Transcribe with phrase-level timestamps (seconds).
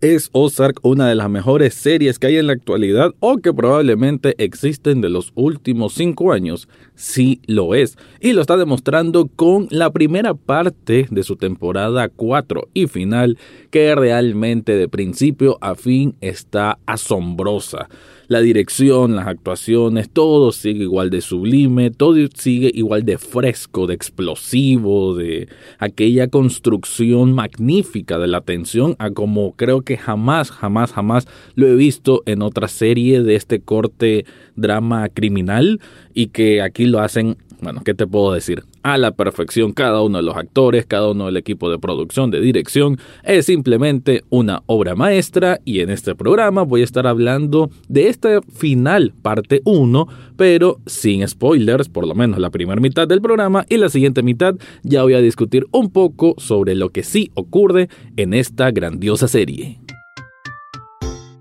[0.00, 4.34] ¿Es Ozark una de las mejores series que hay en la actualidad o que probablemente
[4.42, 6.70] existen de los últimos cinco años?
[6.94, 12.70] Sí lo es, y lo está demostrando con la primera parte de su temporada 4
[12.72, 13.36] y final,
[13.70, 17.90] que realmente de principio a fin está asombrosa
[18.30, 23.94] la dirección, las actuaciones, todo sigue igual de sublime, todo sigue igual de fresco, de
[23.94, 25.48] explosivo, de
[25.80, 31.26] aquella construcción magnífica de la tensión, a como creo que jamás, jamás, jamás
[31.56, 35.80] lo he visto en otra serie de este corte drama criminal
[36.14, 38.64] y que aquí lo hacen bueno, ¿qué te puedo decir?
[38.82, 42.40] A la perfección cada uno de los actores, cada uno del equipo de producción, de
[42.40, 48.08] dirección, es simplemente una obra maestra y en este programa voy a estar hablando de
[48.08, 53.64] esta final parte 1, pero sin spoilers, por lo menos la primera mitad del programa
[53.68, 57.88] y la siguiente mitad ya voy a discutir un poco sobre lo que sí ocurre
[58.16, 59.80] en esta grandiosa serie.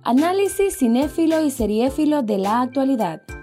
[0.03, 3.21] Análisis cinéfilo y seriéfilo de la actualidad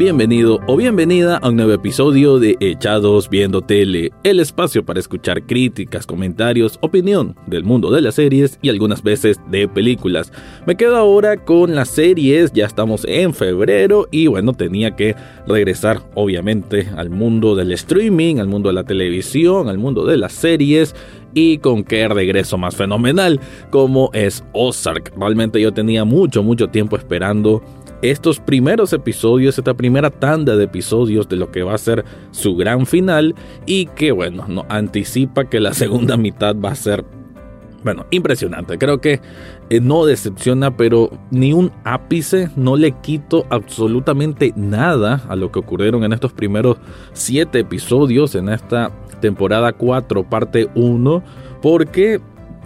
[0.00, 5.42] Bienvenido o bienvenida a un nuevo episodio de Echados Viendo Tele, el espacio para escuchar
[5.42, 10.32] críticas, comentarios, opinión del mundo de las series y algunas veces de películas.
[10.64, 15.14] Me quedo ahora con las series, ya estamos en febrero y bueno, tenía que
[15.46, 20.32] regresar obviamente al mundo del streaming, al mundo de la televisión, al mundo de las
[20.32, 20.94] series
[21.34, 23.38] y con qué regreso más fenomenal
[23.70, 25.12] como es Ozark.
[25.16, 27.62] Realmente yo tenía mucho, mucho tiempo esperando
[28.02, 32.56] estos primeros episodios, esta primera tanda de episodios de lo que va a ser su
[32.56, 33.34] gran final
[33.66, 37.04] y que bueno, no anticipa que la segunda mitad va a ser
[37.82, 38.76] bueno, impresionante.
[38.76, 39.20] Creo que
[39.70, 45.60] eh, no decepciona, pero ni un ápice, no le quito absolutamente nada a lo que
[45.60, 46.76] ocurrieron en estos primeros
[47.14, 51.22] siete episodios en esta temporada 4, parte 1,
[51.62, 52.20] porque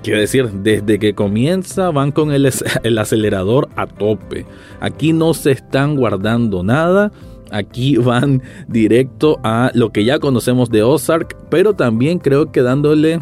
[0.04, 2.46] Quiero decir, desde que comienza van con el,
[2.82, 4.44] el, acelerador a tope.
[4.78, 7.10] Aquí no se están guardando nada.
[7.50, 13.20] Aquí van directo a lo que ya conocemos de Ozark, pero también creo que dándole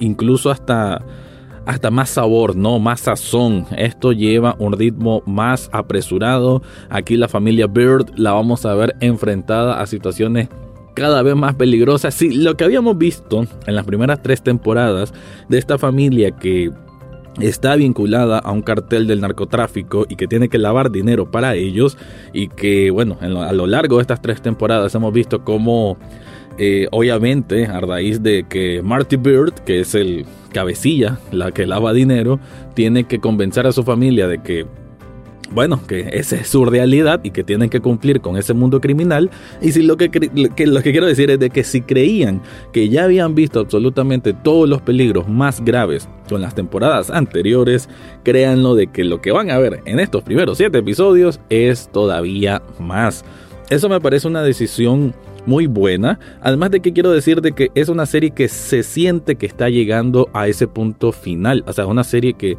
[0.00, 1.04] incluso hasta,
[1.66, 2.80] hasta más sabor, ¿no?
[2.80, 3.66] Más sazón.
[3.76, 6.62] Esto lleva un ritmo más apresurado.
[6.90, 10.48] Aquí la familia Bird la vamos a ver enfrentada a situaciones
[10.94, 12.10] cada vez más peligrosa.
[12.10, 15.12] Sí, lo que habíamos visto en las primeras tres temporadas
[15.48, 16.70] de esta familia que
[17.40, 21.98] está vinculada a un cartel del narcotráfico y que tiene que lavar dinero para ellos
[22.32, 25.98] y que bueno, a lo largo de estas tres temporadas hemos visto cómo
[26.58, 31.92] eh, obviamente a raíz de que Marty Bird, que es el cabecilla, la que lava
[31.92, 32.38] dinero,
[32.74, 34.66] tiene que convencer a su familia de que
[35.54, 39.30] bueno, que esa es su realidad y que tienen que cumplir con ese mundo criminal.
[39.62, 42.42] Y si lo que, lo que quiero decir es de que si creían
[42.72, 47.88] que ya habían visto absolutamente todos los peligros más graves con las temporadas anteriores,
[48.24, 52.60] créanlo de que lo que van a ver en estos primeros siete episodios es todavía
[52.80, 53.24] más.
[53.70, 55.14] Eso me parece una decisión
[55.46, 56.18] muy buena.
[56.40, 59.68] Además de que quiero decir de que es una serie que se siente que está
[59.68, 61.64] llegando a ese punto final.
[61.66, 62.56] O sea, una serie que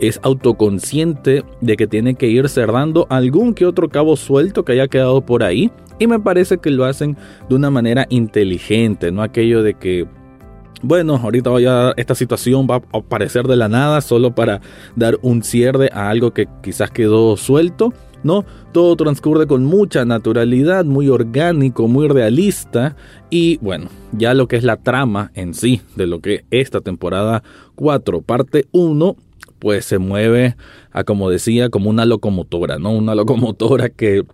[0.00, 4.88] es autoconsciente de que tiene que ir cerrando algún que otro cabo suelto que haya
[4.88, 5.70] quedado por ahí.
[5.98, 7.16] Y me parece que lo hacen
[7.48, 10.06] de una manera inteligente, no aquello de que
[10.82, 11.50] bueno, ahorita
[11.96, 14.60] esta situación va a aparecer de la nada solo para
[14.96, 17.94] dar un cierre a algo que quizás quedó suelto.
[18.24, 22.96] No, todo transcurre con mucha naturalidad, muy orgánico, muy realista
[23.30, 27.42] y bueno, ya lo que es la trama en sí de lo que esta temporada
[27.76, 29.16] 4 parte 1
[29.58, 30.56] pues se mueve
[30.92, 32.92] a como decía, como una locomotora, ¿no?
[32.92, 34.24] Una locomotora que,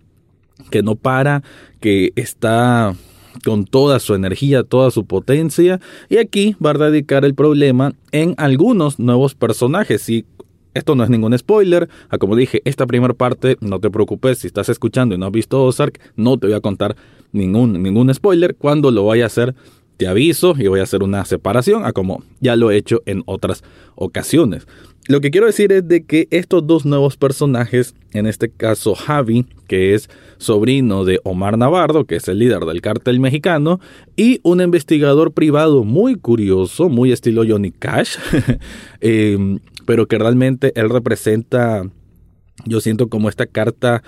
[0.71, 1.43] que no para,
[1.81, 2.95] que está
[3.45, 5.81] con toda su energía, toda su potencia.
[6.09, 10.09] Y aquí va a radicar el problema en algunos nuevos personajes.
[10.09, 10.25] Y
[10.75, 11.88] esto no es ningún spoiler.
[12.08, 15.32] A como dije, esta primera parte, no te preocupes, si estás escuchando y no has
[15.32, 16.96] visto Ozark, no te voy a contar
[17.32, 18.55] ningún, ningún spoiler.
[18.56, 19.55] Cuando lo vaya a hacer,
[19.96, 23.22] te aviso y voy a hacer una separación, a como ya lo he hecho en
[23.26, 23.62] otras
[23.96, 24.67] ocasiones.
[25.11, 29.45] Lo que quiero decir es de que estos dos nuevos personajes, en este caso Javi,
[29.67, 30.09] que es
[30.39, 33.81] sobrino de Omar Navarro, que es el líder del cártel mexicano,
[34.15, 38.19] y un investigador privado muy curioso, muy estilo Johnny Cash,
[39.01, 41.83] em, pero que realmente él representa,
[42.65, 44.05] yo siento como esta carta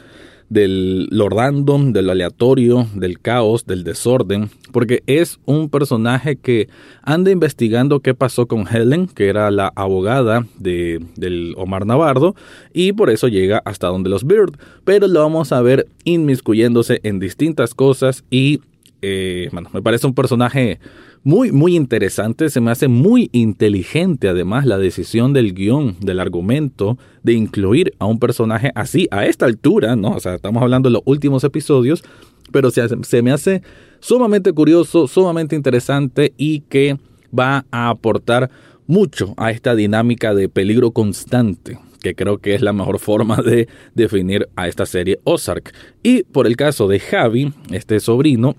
[0.53, 6.69] del lo random, de lo aleatorio, del caos, del desorden, porque es un personaje que
[7.03, 12.35] anda investigando qué pasó con Helen, que era la abogada de, del Omar Navarro,
[12.75, 17.19] y por eso llega hasta donde los Bird, pero lo vamos a ver inmiscuyéndose en
[17.19, 18.61] distintas cosas y,
[19.01, 20.79] eh, bueno, me parece un personaje
[21.25, 22.51] muy, muy interesante.
[22.51, 28.07] Se me hace muy inteligente, además, la decisión del guion, del argumento, de incluir a
[28.07, 30.13] un personaje así, a esta altura, ¿no?
[30.13, 32.03] O sea, estamos hablando de los últimos episodios,
[32.51, 33.63] pero se, se me hace
[34.01, 36.99] sumamente curioso, sumamente interesante y que
[37.37, 38.51] va a aportar
[38.87, 43.69] mucho a esta dinámica de peligro constante que creo que es la mejor forma de
[43.95, 45.73] definir a esta serie Ozark.
[46.03, 48.57] Y por el caso de Javi, este sobrino,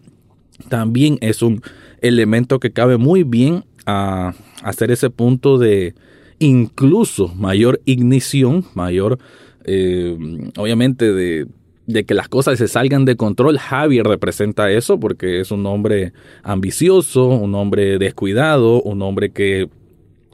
[0.70, 1.62] también es un
[2.04, 5.96] elemento que cabe muy bien a hacer ese punto de
[6.38, 9.18] incluso mayor ignición, mayor,
[9.64, 10.16] eh,
[10.58, 11.48] obviamente, de,
[11.88, 13.58] de, que las cosas se salgan de control.
[13.58, 16.14] Javier representa eso porque es un hombre
[16.44, 19.70] ambicioso, un hombre descuidado, un hombre que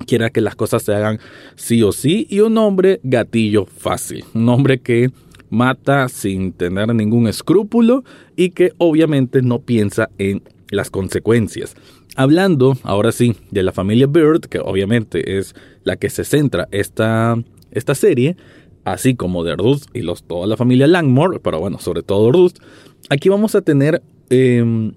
[0.07, 1.19] quiera que las cosas se hagan
[1.55, 5.11] sí o sí y un hombre gatillo fácil, un hombre que
[5.49, 8.03] mata sin tener ningún escrúpulo
[8.35, 11.75] y que obviamente no piensa en las consecuencias.
[12.15, 17.37] Hablando ahora sí de la familia Bird, que obviamente es la que se centra esta,
[17.71, 18.35] esta serie,
[18.83, 22.53] así como de Ruth y los, toda la familia Langmore, pero bueno, sobre todo Ruth,
[23.09, 24.93] aquí vamos a tener em,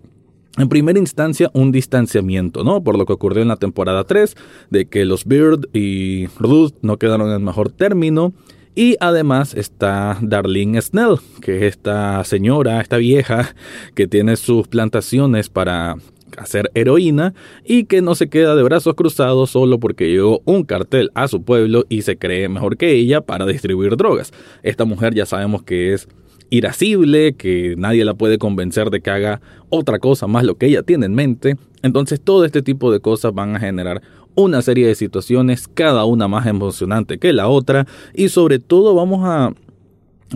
[0.59, 2.83] en primera instancia un distanciamiento, ¿no?
[2.83, 4.37] Por lo que ocurrió en la temporada 3,
[4.71, 8.33] de que los Bird y Ruth no quedaron en el mejor término.
[8.75, 13.55] Y además está Darlene Snell, que es esta señora, esta vieja,
[13.95, 15.97] que tiene sus plantaciones para
[16.39, 17.35] hacer heroína
[17.65, 21.43] y que no se queda de brazos cruzados solo porque llegó un cartel a su
[21.43, 24.33] pueblo y se cree mejor que ella para distribuir drogas.
[24.63, 26.09] Esta mujer ya sabemos que es
[26.49, 29.41] irascible, que nadie la puede convencer de que haga
[29.71, 31.57] otra cosa más lo que ella tiene en mente.
[31.83, 34.03] Entonces todo este tipo de cosas van a generar
[34.35, 39.21] una serie de situaciones, cada una más emocionante que la otra, y sobre todo vamos
[39.25, 39.53] a,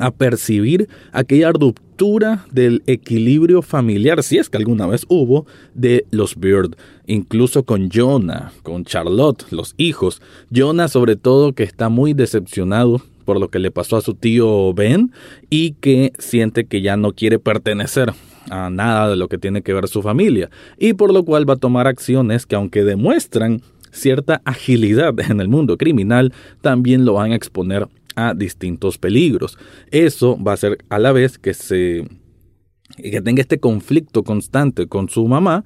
[0.00, 6.36] a percibir aquella ruptura del equilibrio familiar, si es que alguna vez hubo, de los
[6.36, 6.76] Bird,
[7.06, 10.20] incluso con Jonah, con Charlotte, los hijos.
[10.54, 14.72] Jonah sobre todo que está muy decepcionado por lo que le pasó a su tío
[14.72, 15.12] Ben
[15.50, 18.12] y que siente que ya no quiere pertenecer
[18.50, 21.54] a nada de lo que tiene que ver su familia y por lo cual va
[21.54, 23.60] a tomar acciones que aunque demuestran
[23.96, 29.58] cierta agilidad en el mundo criminal, también lo van a exponer a distintos peligros.
[29.90, 32.06] Eso va a ser a la vez que se
[32.96, 35.64] que tenga este conflicto constante con su mamá,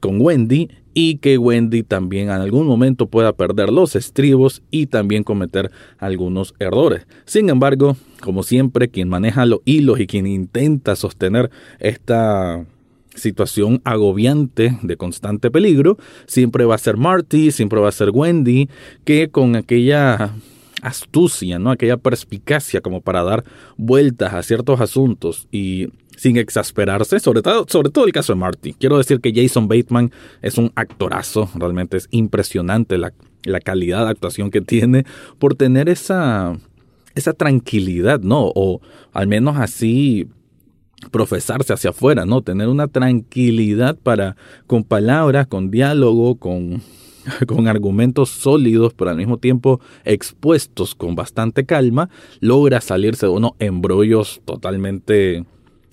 [0.00, 5.22] con Wendy, y que Wendy también en algún momento pueda perder los estribos y también
[5.22, 7.06] cometer algunos errores.
[7.24, 12.66] Sin embargo, como siempre, quien maneja los hilos y quien intenta sostener esta
[13.14, 18.68] situación agobiante de constante peligro, siempre va a ser Marty, siempre va a ser Wendy,
[19.04, 20.32] que con aquella
[20.82, 21.70] astucia, ¿no?
[21.70, 23.44] aquella perspicacia como para dar
[23.76, 28.74] vueltas a ciertos asuntos y sin exasperarse, sobre todo, sobre todo el caso de Marty.
[28.74, 30.10] Quiero decir que Jason Bateman
[30.42, 33.12] es un actorazo, realmente es impresionante la,
[33.44, 35.04] la calidad de actuación que tiene
[35.38, 36.58] por tener esa,
[37.14, 38.52] esa tranquilidad, ¿no?
[38.54, 38.80] O
[39.12, 40.28] al menos así
[41.10, 42.42] profesarse hacia afuera, ¿no?
[42.42, 46.82] Tener una tranquilidad para, con palabras, con diálogo, con,
[47.46, 52.08] con argumentos sólidos, pero al mismo tiempo expuestos con bastante calma,
[52.40, 55.44] logra salirse de unos embrollos totalmente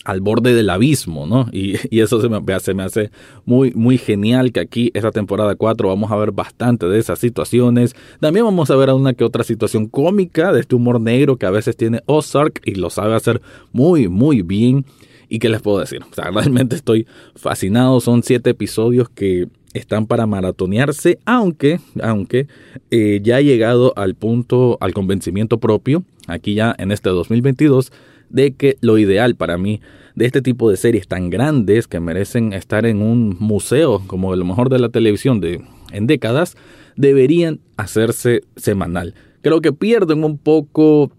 [0.06, 1.48] al borde del abismo, ¿no?
[1.52, 3.12] Y, eso se me, se me hace
[3.46, 7.96] muy, muy genial que aquí, esta temporada 4, vamos a ver bastante de esas situaciones.
[8.20, 11.52] También vamos a ver una que otra situación cómica de este humor negro que a
[11.52, 13.42] veces tiene Ozark y lo sabe hacer
[13.72, 14.86] muy, muy bien.
[15.28, 16.02] ¿Y qué les puedo decir?
[16.10, 18.00] O sea, realmente estoy fascinado.
[18.00, 22.48] Son siete episodios que están para maratonearse, aunque, aunque
[22.90, 27.92] eh, ya he llegado al punto, al convencimiento propio, aquí ya en este 2022,
[28.30, 29.82] de que lo ideal para mí
[30.16, 34.46] de este tipo de series tan grandes que merecen estar en un museo como lo
[34.46, 36.58] mejor de la televisión de, en décadas,
[36.96, 39.14] deberían hacerse semanal.
[39.42, 41.12] Creo que pierden un poco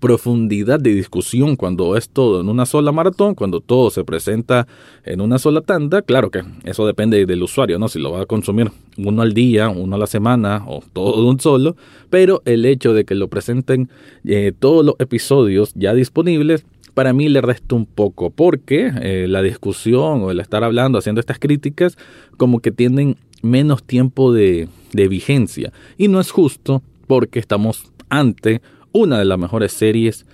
[0.00, 4.66] profundidad de discusión cuando es todo en una sola maratón, cuando todo se presenta
[5.04, 7.88] en una sola tanda, claro que eso depende del usuario, ¿no?
[7.88, 11.28] Si lo va a consumir uno al día, uno a la semana o todo de
[11.28, 11.76] un solo,
[12.10, 13.90] pero el hecho de que lo presenten
[14.24, 19.42] eh, todos los episodios ya disponibles, para mí le resta un poco, porque eh, la
[19.42, 21.96] discusión o el estar hablando, haciendo estas críticas,
[22.36, 25.72] como que tienen menos tiempo de, de vigencia.
[25.96, 28.60] Y no es justo porque estamos ante
[28.92, 30.26] una de las mejores series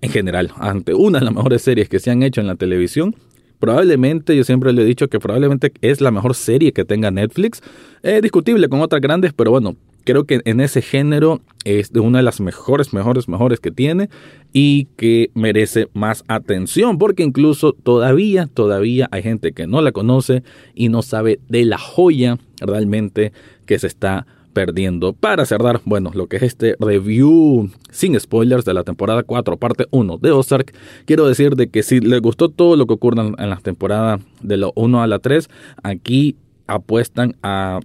[0.00, 3.14] en general, ante una de las mejores series que se han hecho en la televisión.
[3.58, 7.62] Probablemente, yo siempre le he dicho que probablemente es la mejor serie que tenga Netflix.
[8.02, 12.18] Es discutible con otras grandes, pero bueno, creo que en ese género es de una
[12.18, 14.08] de las mejores, mejores, mejores que tiene
[14.52, 20.42] y que merece más atención porque incluso todavía, todavía hay gente que no la conoce
[20.74, 23.32] y no sabe de la joya realmente
[23.66, 25.12] que se está perdiendo.
[25.12, 29.86] Para cerrar, bueno, lo que es este review sin spoilers de la temporada 4, parte
[29.90, 33.50] 1 de Ozark, quiero decir de que si les gustó todo lo que ocurre en
[33.50, 35.48] la temporada de la 1 a la 3,
[35.82, 37.80] aquí apuestan a...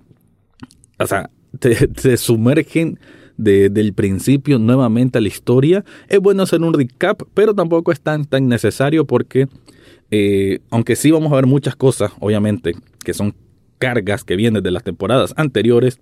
[0.99, 1.29] O sea,
[1.95, 2.99] se sumergen
[3.37, 5.85] desde el principio nuevamente a la historia.
[6.09, 9.47] Es bueno hacer un recap, pero tampoco es tan, tan necesario porque,
[10.11, 13.35] eh, aunque sí vamos a ver muchas cosas, obviamente, que son
[13.77, 15.99] cargas que vienen de las temporadas anteriores,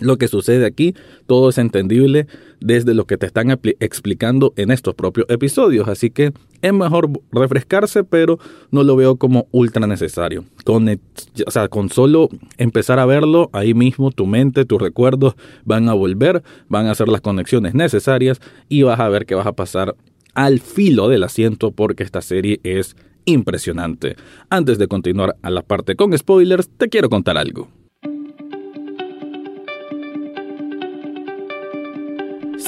[0.00, 0.94] lo que sucede aquí,
[1.26, 2.26] todo es entendible
[2.60, 8.04] desde lo que te están explicando en estos propios episodios, así que es mejor refrescarse,
[8.04, 8.38] pero
[8.70, 10.44] no lo veo como ultra necesario.
[10.64, 15.34] Con, o sea, con solo empezar a verlo, ahí mismo tu mente, tus recuerdos
[15.64, 19.46] van a volver, van a hacer las conexiones necesarias y vas a ver que vas
[19.46, 19.96] a pasar
[20.34, 24.16] al filo del asiento porque esta serie es impresionante.
[24.50, 27.68] Antes de continuar a la parte con spoilers, te quiero contar algo.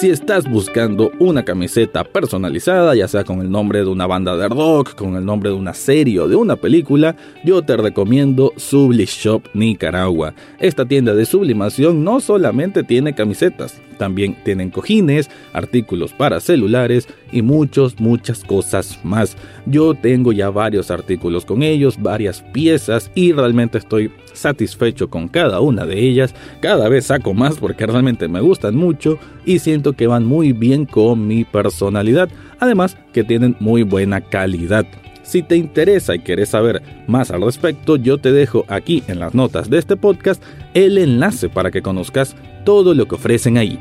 [0.04, 4.50] Si estás buscando una camiseta personalizada, ya sea con el nombre de una banda de
[4.50, 9.06] rock, con el nombre de una serie o de una película, yo te recomiendo Subli
[9.06, 10.34] Shop Nicaragua.
[10.60, 17.42] Esta tienda de sublimación no solamente tiene camisetas, también tienen cojines, artículos para celulares y
[17.42, 19.36] muchas, muchas cosas más.
[19.66, 25.60] Yo tengo ya varios artículos con ellos, varias piezas y realmente estoy satisfecho con cada
[25.60, 26.34] una de ellas.
[26.60, 30.84] Cada vez saco más porque realmente me gustan mucho y siento que van muy bien
[30.84, 32.28] con mi personalidad.
[32.60, 34.86] Además que tienen muy buena calidad.
[35.24, 39.34] Si te interesa y quieres saber más al respecto, yo te dejo aquí en las
[39.34, 40.42] notas de este podcast
[40.74, 43.78] el enlace para que conozcas todo lo que ofrecen ahí.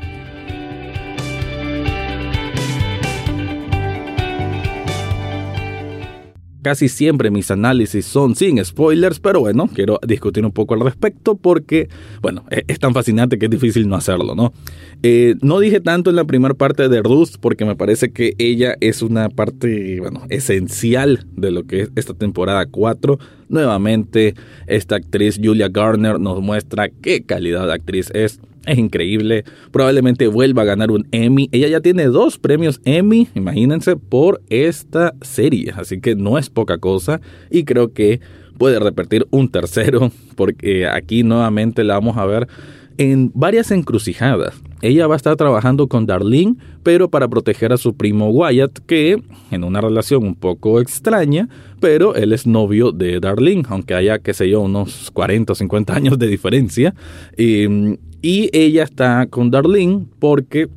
[6.64, 11.34] Casi siempre mis análisis son sin spoilers, pero bueno, quiero discutir un poco al respecto
[11.34, 11.90] porque,
[12.22, 14.54] bueno, e-, es tan fascinante que es difícil no hacerlo, ¿no?
[15.02, 18.76] Eh, no dije tanto en la primera parte de Ruth porque me parece que ella
[18.80, 23.18] es una parte, bueno, esencial de lo que es esta temporada 4.
[23.50, 24.34] Nuevamente,
[24.66, 29.44] esta actriz Julia Garner nos muestra qué calidad de actriz es es increíble.
[29.70, 31.48] Probablemente vuelva a ganar un Emmy.
[31.52, 35.72] Ella ya tiene dos premios Emmy, imagínense, por esta serie.
[35.76, 37.20] Así que no es poca cosa.
[37.50, 38.20] Y creo que
[38.58, 42.48] puede repetir un tercero, porque aquí nuevamente la vamos a ver
[42.96, 44.54] en varias encrucijadas.
[44.80, 49.22] Ella va a estar trabajando con Darlene, pero para proteger a su primo Wyatt, que
[49.50, 51.48] en una relación un poco extraña,
[51.80, 55.94] pero él es novio de Darlene, aunque haya, qué sé yo, unos 40 o 50
[55.94, 56.94] años de diferencia.
[57.36, 60.70] Y, y ella está con Darlene porque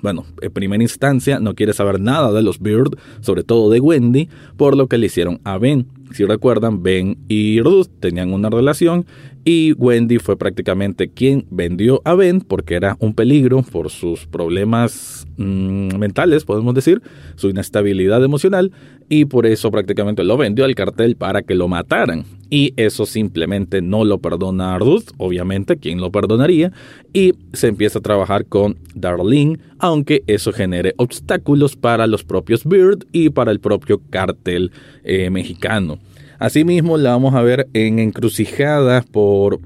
[0.00, 4.30] bueno, en primera instancia no quiere saber nada de los Beard, sobre todo de Wendy,
[4.56, 5.86] por lo que le hicieron a Ben.
[6.14, 9.04] Si recuerdan, Ben y Ruth tenían una relación
[9.44, 15.26] y Wendy fue prácticamente quien vendió a Ben porque era un peligro por sus problemas
[15.36, 17.00] mm, mentales, podemos decir,
[17.36, 18.72] su inestabilidad emocional
[19.08, 22.24] y por eso prácticamente lo vendió al cartel para que lo mataran.
[22.50, 26.72] Y eso simplemente no lo perdona Ruth, obviamente, ¿quién lo perdonaría?
[27.12, 33.06] Y se empieza a trabajar con Darlene, aunque eso genere obstáculos para los propios Beard
[33.12, 34.72] y para el propio cartel
[35.04, 35.98] eh, mexicano.
[36.40, 39.60] Asimismo, la vamos a ver en encrucijadas por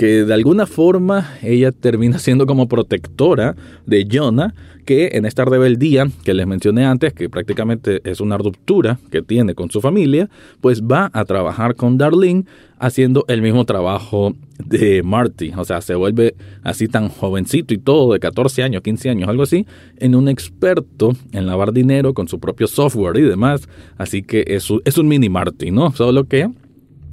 [0.00, 3.54] que de alguna forma ella termina siendo como protectora
[3.84, 4.54] de Jonah,
[4.86, 9.54] que en esta rebeldía que les mencioné antes, que prácticamente es una ruptura que tiene
[9.54, 10.30] con su familia,
[10.62, 12.46] pues va a trabajar con Darlene
[12.78, 15.52] haciendo el mismo trabajo de Marty.
[15.54, 19.42] O sea, se vuelve así tan jovencito y todo, de 14 años, 15 años, algo
[19.42, 19.66] así,
[19.98, 23.68] en un experto en lavar dinero con su propio software y demás.
[23.98, 25.92] Así que es, es un mini Marty, ¿no?
[25.92, 26.48] Solo que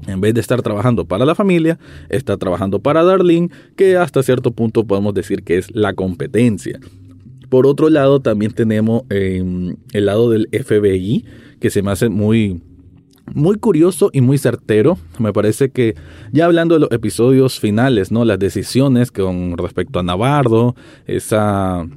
[0.05, 4.51] en vez de estar trabajando para la familia, está trabajando para Darlene, que hasta cierto
[4.51, 6.79] punto podemos decir que es la competencia.
[7.49, 11.25] Por otro lado, también tenemos em, el lado del FBI,
[11.59, 12.61] que se me hace muy,
[13.33, 14.97] muy curioso y muy certero.
[15.17, 15.95] Me parece que
[16.31, 18.25] ya hablando de los episodios finales, ¿no?
[18.25, 20.75] Las decisiones con respecto a Navarro,
[21.05, 21.87] esa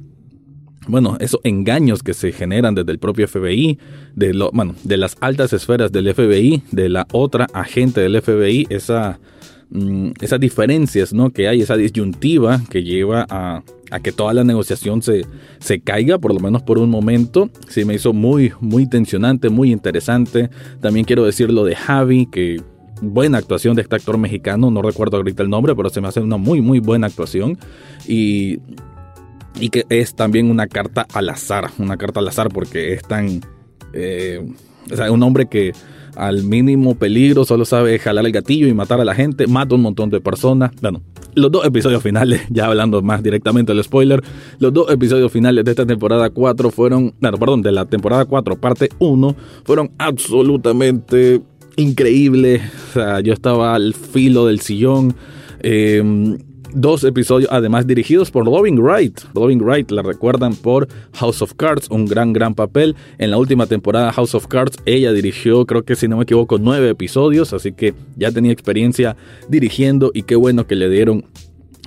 [0.87, 3.77] bueno, esos engaños que se generan desde el propio FBI,
[4.15, 4.51] de, lo,
[4.83, 9.19] de las altas esferas del FBI, de la otra agente del FBI, esa
[9.69, 11.29] mm, esas diferencias ¿no?
[11.29, 13.63] que hay, esa disyuntiva que lleva a,
[14.01, 15.25] que toda la negociación se,
[15.59, 17.49] se caiga, por lo menos por un momento.
[17.67, 20.49] Sí, me hizo muy, muy tensionante, muy interesante.
[20.79, 22.61] También quiero decir lo de Javi, que
[23.01, 26.21] buena actuación de este actor mexicano, no recuerdo ahorita el nombre, pero se me hace
[26.21, 27.57] una muy, muy buena actuación.
[28.07, 28.59] Y,
[29.59, 33.41] y que es también una carta al azar, una carta al azar porque es tan...
[33.93, 34.45] Eh,
[34.91, 35.73] o sea, un hombre que
[36.15, 39.81] al mínimo peligro solo sabe jalar el gatillo y matar a la gente, mata un
[39.81, 40.71] montón de personas.
[40.81, 41.01] Bueno,
[41.35, 44.21] los dos episodios finales, ya hablando más directamente del spoiler,
[44.59, 48.55] los dos episodios finales de esta temporada 4 fueron, bueno, perdón, de la temporada 4,
[48.57, 51.41] parte 1, fueron absolutamente
[51.77, 52.61] increíbles.
[52.89, 55.15] O sea, yo estaba al filo del sillón.
[55.61, 56.37] Eh,
[56.73, 59.19] dos episodios además dirigidos por Robin Wright.
[59.33, 62.95] Robin Wright la recuerdan por House of Cards, un gran, gran papel.
[63.17, 66.57] En la última temporada House of Cards ella dirigió, creo que si no me equivoco,
[66.57, 69.15] nueve episodios, así que ya tenía experiencia
[69.49, 71.25] dirigiendo y qué bueno que le dieron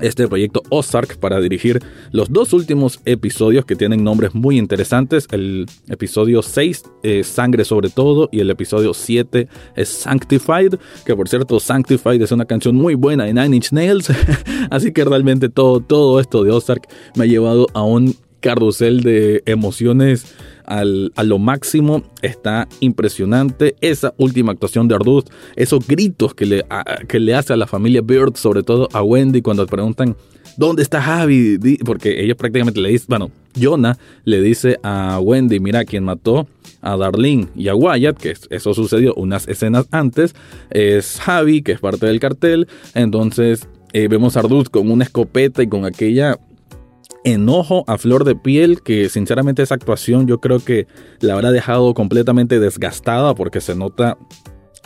[0.01, 5.27] este proyecto Ozark para dirigir los dos últimos episodios que tienen nombres muy interesantes.
[5.31, 10.75] El episodio 6 es Sangre sobre todo y el episodio 7 es Sanctified,
[11.05, 14.11] que por cierto Sanctified es una canción muy buena de Nine Inch Nails.
[14.71, 19.43] Así que realmente todo, todo esto de Ozark me ha llevado a un carrusel de
[19.47, 20.35] emociones
[20.67, 22.03] a lo máximo.
[22.23, 23.77] Está impresionante.
[23.81, 25.25] Esa última actuación de Arduz,
[25.57, 26.65] esos gritos que le,
[27.09, 30.17] que le hace a la familia Bird, sobre todo a Wendy, cuando preguntan.
[30.57, 31.59] ¿Dónde está Javi?
[31.85, 33.31] Porque ellos prácticamente le dicen, bueno,
[33.61, 36.47] Jonah le dice a Wendy, mira, quien mató
[36.81, 40.35] a Darlene y a Wyatt, que eso sucedió unas escenas antes,
[40.71, 42.69] es Javi, que es parte del cartel.
[42.95, 46.39] Entonces eh, vemos a Arduz con una escopeta y con aquella
[47.25, 50.87] enojo a flor de piel que sinceramente esa actuación yo creo que
[51.21, 54.19] la habrá dejado completamente desgastada porque se nota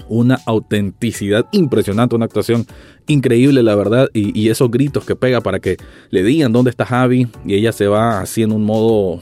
[0.08, 2.64] una autenticidad impresionante, una actuación
[3.08, 5.76] increíble la verdad y, esos gritos que pega para que
[6.10, 9.20] le digan dónde está Javi y ella se va así en un modo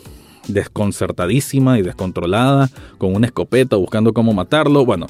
[0.49, 5.06] desconcertadísima y descontrolada con una escopeta buscando cómo matarlo, bueno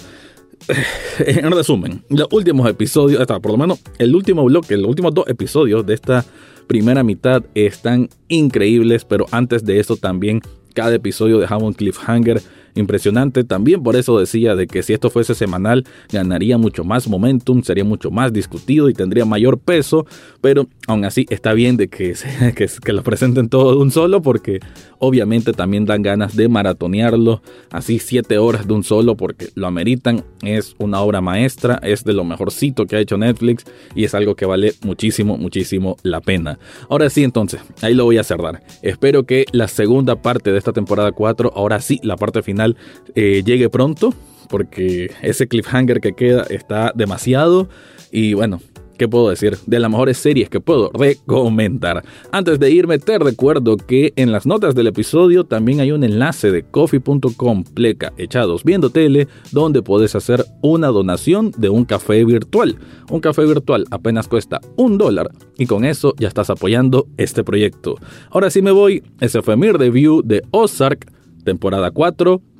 [1.18, 5.84] en resumen, los últimos episodios, por lo menos el último bloque, los últimos dos episodios
[5.84, 6.24] de esta
[6.66, 10.42] primera mitad están increíbles, pero antes de eso también
[10.74, 12.42] cada episodio dejaba un cliffhanger
[12.76, 13.44] impresionante.
[13.44, 17.84] También por eso decía de que si esto fuese semanal ganaría mucho más momentum, sería
[17.84, 20.06] mucho más discutido y tendría mayor peso,
[20.40, 22.14] pero aún así está bien de que,
[22.54, 24.60] que, lo presenten todo de un solo porque
[24.98, 30.24] obviamente también dan ganas de maratonearlo así siete horas de un solo porque lo ameritan,
[30.42, 34.34] es una obra maestra, es de lo mejorcito que ha hecho Netflix y es algo
[34.34, 36.58] que vale muchísimo, muchísimo la pena.
[36.88, 38.62] Ahora sí entonces, ahí lo voy a cerrar.
[38.82, 42.65] Espero que la segunda parte de esta temporada 4, ahora sí, la parte final,
[43.14, 44.14] eh, llegue pronto,
[44.48, 47.68] porque ese cliffhanger que queda está demasiado.
[48.10, 48.60] Y bueno,
[48.96, 49.56] ¿qué puedo decir?
[49.66, 52.04] De las mejores series que puedo recomendar.
[52.32, 56.50] Antes de irme, te recuerdo que en las notas del episodio también hay un enlace
[56.50, 62.78] de coffee.com pleca echados viendo tele, donde puedes hacer una donación de un café virtual.
[63.10, 67.96] Un café virtual apenas cuesta un dólar y con eso ya estás apoyando este proyecto.
[68.30, 71.10] Ahora sí me voy, ese fue mi review de Ozark,
[71.44, 72.40] temporada 4